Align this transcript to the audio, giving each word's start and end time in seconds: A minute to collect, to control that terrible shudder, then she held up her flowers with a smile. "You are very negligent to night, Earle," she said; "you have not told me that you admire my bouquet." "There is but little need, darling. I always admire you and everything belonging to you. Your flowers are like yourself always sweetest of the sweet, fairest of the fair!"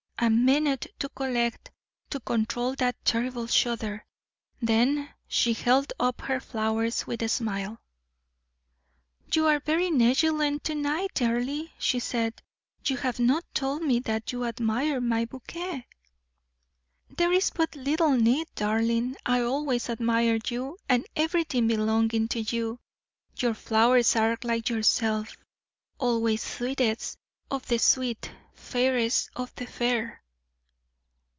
A 0.23 0.29
minute 0.29 0.85
to 0.99 1.09
collect, 1.09 1.71
to 2.11 2.19
control 2.19 2.75
that 2.75 2.95
terrible 3.03 3.47
shudder, 3.47 4.05
then 4.61 5.11
she 5.27 5.51
held 5.53 5.93
up 5.99 6.21
her 6.21 6.39
flowers 6.39 7.07
with 7.07 7.23
a 7.23 7.27
smile. 7.27 7.81
"You 9.33 9.47
are 9.47 9.59
very 9.61 9.89
negligent 9.89 10.63
to 10.65 10.75
night, 10.75 11.19
Earle," 11.19 11.65
she 11.79 11.97
said; 11.99 12.39
"you 12.85 12.97
have 12.97 13.19
not 13.19 13.45
told 13.55 13.81
me 13.81 13.97
that 14.01 14.31
you 14.31 14.45
admire 14.45 15.01
my 15.01 15.25
bouquet." 15.25 15.87
"There 17.09 17.31
is 17.33 17.49
but 17.49 17.75
little 17.75 18.11
need, 18.15 18.45
darling. 18.53 19.15
I 19.25 19.41
always 19.41 19.89
admire 19.89 20.37
you 20.49 20.77
and 20.87 21.03
everything 21.15 21.65
belonging 21.65 22.27
to 22.27 22.41
you. 22.41 22.79
Your 23.37 23.55
flowers 23.55 24.15
are 24.15 24.37
like 24.43 24.69
yourself 24.69 25.35
always 25.97 26.43
sweetest 26.43 27.17
of 27.49 27.65
the 27.67 27.79
sweet, 27.79 28.29
fairest 28.53 29.27
of 29.35 29.53
the 29.55 29.65
fair!" 29.65 30.21